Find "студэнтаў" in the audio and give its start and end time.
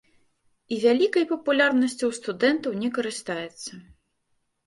2.19-2.71